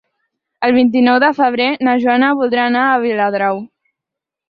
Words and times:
El 0.67 0.73
vint-i-nou 0.77 1.19
de 1.25 1.29
febrer 1.41 1.69
na 1.89 1.95
Joana 2.07 2.33
voldria 2.43 2.67
anar 2.73 2.89
a 2.89 2.99
Viladrau. 3.07 3.65